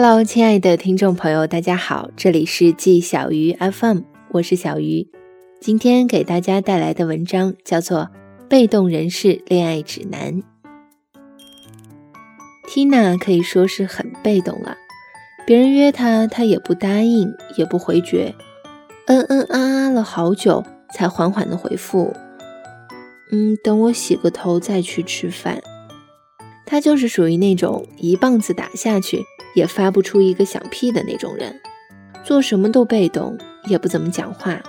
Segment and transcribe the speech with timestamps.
[0.00, 5.10] Hello，亲爱的听众朋友，大家好，这里是季小鱼 FM，我是小鱼。
[5.60, 8.02] 今天给大家带来的文章叫做
[8.46, 10.40] 《被动人士恋爱指南》。
[12.68, 14.76] Tina 可以说是很被动了，
[15.44, 18.36] 别人约她，她也不答应，也不回绝，
[19.06, 22.14] 嗯嗯啊啊了好久，才缓缓的回复
[23.32, 25.60] ：“嗯，等我洗个头再去吃饭。”
[26.64, 29.24] 她就是属于那种一棒子打下去。
[29.58, 31.60] 也发不出一个响屁的那种人，
[32.22, 34.62] 做什么都被动，也不怎么讲话。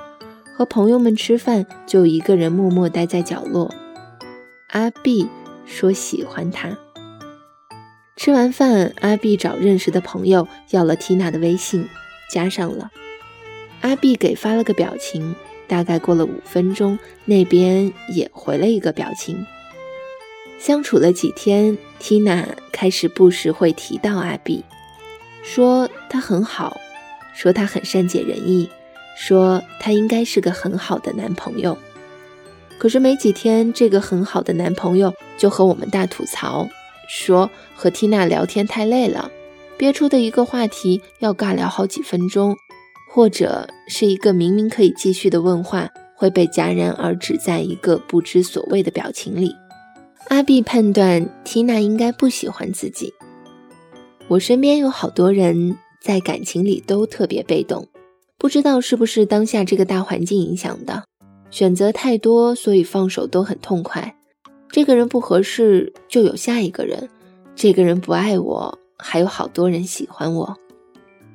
[0.55, 3.71] 和朋友们吃饭，就一个人默默待在角落。
[4.69, 5.29] 阿 B
[5.67, 6.75] 说喜欢他。
[8.15, 11.87] 吃完饭，阿 B 找认识的朋友要了缇娜的微信，
[12.33, 12.89] 加上了。
[13.81, 15.35] 阿 B 给发了个表情，
[15.67, 19.45] 大概过了五分钟，那边也回了一个表情。
[20.57, 24.65] 相处了几天，缇娜开始不时会提到阿 B。
[25.51, 26.79] 说他很好，
[27.33, 28.69] 说他很善解人意，
[29.17, 31.75] 说他应该是个很好的男朋友。
[32.77, 36.67] 可是没几天，这个很好的男朋友就和我们大吐槽，
[37.07, 39.31] 说和缇娜聊天太累了，
[39.75, 42.55] 憋出的一个话题要尬聊好几分钟，
[43.11, 49.55] 或者是一个明明可以继续的问话，会被戛然而止在一个不知所谓的表情里。
[50.27, 53.11] 阿碧判断缇娜应该不喜欢自己。
[54.29, 57.87] 我身边有好多人在感情里都特别被动，
[58.37, 61.03] 不知道是不是当下这个大环境影响的，
[61.49, 64.15] 选择太多，所以放手都很痛快。
[64.69, 67.07] 这个人不合适，就有下一个人；
[67.55, 70.55] 这个人不爱我，还有好多人喜欢我。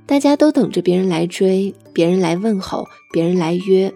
[0.07, 3.93] 大家都等着别人来追，别人来问候，别人来约，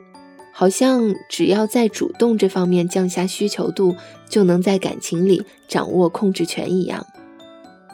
[0.52, 3.94] 好像只要在主动这方面降下需求度，
[4.28, 7.06] 就能在感情里掌握控制权一样。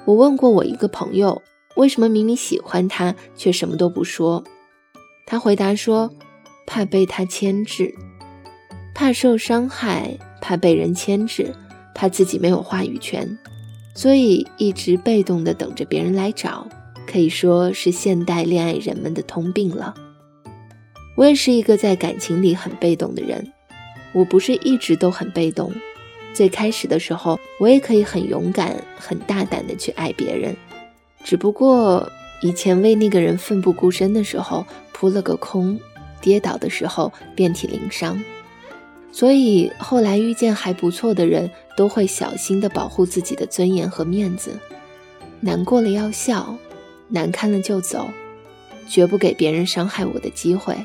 [0.07, 1.41] 我问过我一个朋友，
[1.77, 4.45] 为什么明明喜欢他却什么都不说？
[5.27, 6.11] 他回答说
[6.67, 7.95] ：“怕被他牵制，
[8.95, 11.55] 怕受伤害，怕被人牵制，
[11.95, 13.39] 怕自己没有话语权，
[13.95, 16.69] 所以一直被动的等着别人来找，
[17.07, 19.95] 可以说是现代恋爱人们的通病了。”
[21.17, 23.51] 我也是一个在感情里很被动的人，
[24.13, 25.73] 我不是一直都很被动。
[26.35, 30.55] 最开始的时候，我也可以很勇敢、很大胆的去爱别人，
[31.23, 32.11] 只不过
[32.43, 35.79] 以前为那个人奋不顾身的时候扑了个空，
[36.21, 38.23] 跌倒的时候遍体鳞伤，
[39.13, 44.59] 所以后来遇见还不错的人，都会小心的保护自己的尊严和面子，
[45.41, 46.57] 难过了要笑，
[47.09, 48.09] 难堪了就走，
[48.89, 50.77] 绝不给别人伤害我的机会。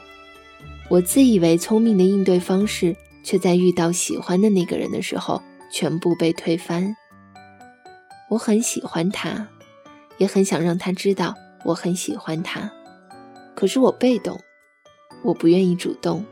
[0.89, 2.95] 我自以为聪明的应对方式。
[3.29, 5.39] 却在遇到喜欢的那个人的时候，
[5.71, 6.95] 全部被推翻。
[8.27, 9.47] 我很喜欢他，
[10.17, 12.71] 也很想让他知道我很喜欢他，
[13.55, 14.39] 可是我被动，
[15.21, 16.25] 我不愿意主动，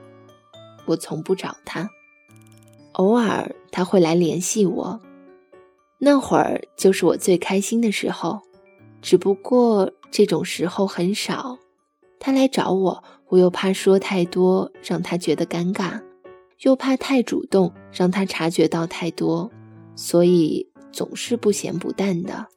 [0.88, 1.88] 我从不找他。
[2.94, 5.00] 偶尔他会来联系我，
[6.00, 8.41] 那会儿就是我最开心的时候。
[9.03, 11.59] 只不过这种时候很少，
[12.19, 16.02] 他来找我，我又怕说太多，让他觉得尴尬。
[16.62, 19.51] 又怕太主动让他察觉到太多，
[19.95, 22.47] 所以总是不咸不淡的。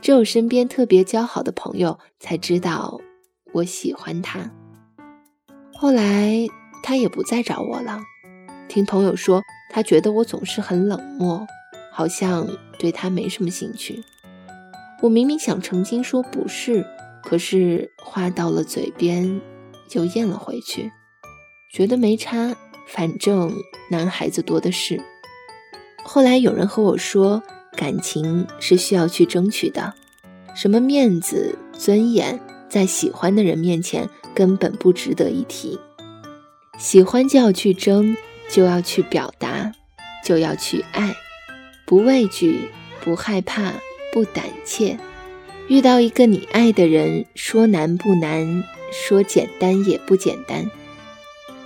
[0.00, 3.00] 只有身边特别交好的朋友才知道
[3.52, 4.50] 我喜欢他。
[5.72, 6.46] 后来
[6.82, 8.00] 他也不再找我了。
[8.68, 11.46] 听朋友说，他觉得我总是很冷漠，
[11.92, 12.48] 好像
[12.78, 14.02] 对他没什么兴趣。
[15.02, 16.86] 我明明想澄清说不是，
[17.22, 19.40] 可是话到了嘴边
[19.92, 20.90] 又咽了回去，
[21.72, 22.56] 觉得没差。
[22.92, 23.54] 反正
[23.88, 25.00] 男孩子多的是。
[26.02, 27.42] 后来有人和我说，
[27.76, 29.94] 感情是需要去争取的，
[30.56, 35.78] 什么面子、尊严，在喜欢的人面前根本不值得一提。
[36.78, 38.16] 喜欢就要去争，
[38.48, 39.72] 就要去表达，
[40.24, 41.14] 就要去爱，
[41.86, 42.70] 不畏惧，
[43.04, 43.74] 不害怕，
[44.12, 44.98] 不胆怯。
[45.68, 50.68] 遇到一个你爱的人，说难不难，说简单也不简单。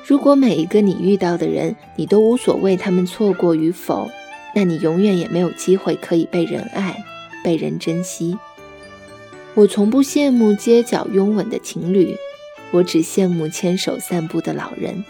[0.06, 4.10] 如果每一个你遇到的人，你都无所谓他们错过与否，
[4.54, 7.02] 那你永远也没有机会可以被人爱、
[7.42, 8.36] 被人珍惜。
[9.54, 12.14] 我从不羡慕街角拥吻的情侣，
[12.70, 15.02] 我只羡慕牵手散步的老人，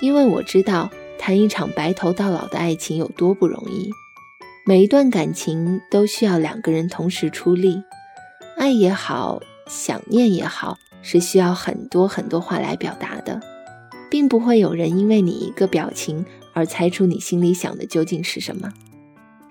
[0.00, 0.88] 因为我知道
[1.18, 3.90] 谈一场白头到老的爱情有多不容易。
[4.64, 7.82] 每一段感情都需要两个人同时出力，
[8.56, 13.40] 爱也好，想念也好，是需要很多很多话来表达的。
[14.18, 18.72] 并不会有人因为你一个表情而猜出你心里想的究竟是什么。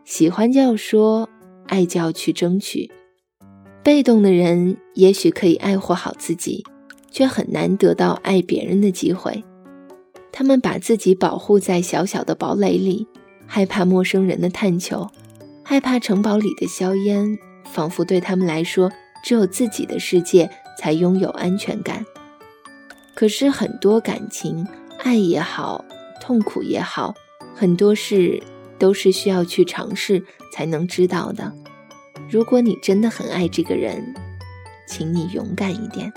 [0.04, 1.30] 喜欢就要说，
[1.68, 2.92] 爱就要去争取。
[3.81, 6.66] 被动的人也许可以爱护好自己，
[7.10, 9.42] 却很难得到爱别人的机会。
[10.34, 13.08] 他们把自己保护在小小的堡垒里，
[13.46, 15.08] 害怕陌生人的探求，
[15.64, 18.92] 害怕城堡里的硝烟，仿佛对他们来说，
[19.24, 22.06] 只有自己的世界才拥有安全感。
[23.18, 24.68] 可是很多感情，
[25.00, 25.84] 爱也好，
[26.22, 27.16] 痛苦也好，
[27.56, 28.44] 很多事
[28.78, 30.24] 都是需要去尝试
[30.54, 31.52] 才能知道的。
[32.30, 34.14] 如果你真的很爱这个人，
[34.88, 36.14] 请你勇敢一点。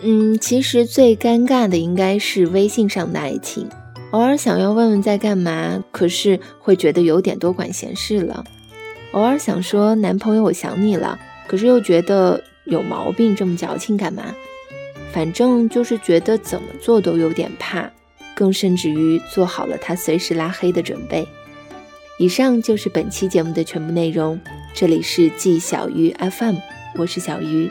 [0.00, 3.68] 嗯，其实最尴尬的应该是微信上的爱情，
[4.12, 8.42] 偶尔想要问问在干嘛，可是会觉得有点多管闲事了；
[9.12, 14.34] 偶尔想说男朋友我想你了，可是又觉得有毛病，这么矫情干嘛？
[15.12, 17.90] 反正就是觉得怎么做都有点怕，
[18.34, 21.26] 更甚至于做好了他随时拉黑的准备。
[22.18, 24.40] 以上就是本期节目的全部内容，
[24.74, 26.56] 这里是季小鱼 FM，
[26.96, 27.70] 我是小鱼。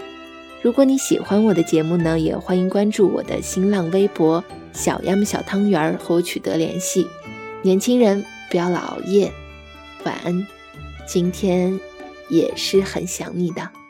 [0.61, 4.43] 如果你喜欢我的节目呢，也欢迎关注我的新浪微博
[4.73, 7.07] “小鸭么小汤圆儿”和我取得联系。
[7.63, 9.31] 年轻人不要老熬夜，
[10.03, 10.45] 晚安。
[11.07, 11.79] 今天
[12.29, 13.80] 也是很想你的。